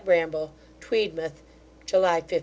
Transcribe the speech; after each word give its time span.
BRAMBLE 0.03 0.51
TWEEDMOUTH, 0.79 1.43
July 1.85 2.21
15. 2.21 2.39